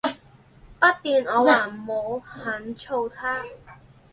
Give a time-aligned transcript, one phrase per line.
[0.79, 3.45] 筆電我還沒很操它